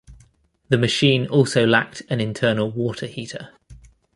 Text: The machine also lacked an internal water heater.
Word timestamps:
The 0.69 0.79
machine 0.79 1.27
also 1.27 1.63
lacked 1.63 2.01
an 2.09 2.19
internal 2.19 2.71
water 2.71 3.05
heater. 3.05 3.49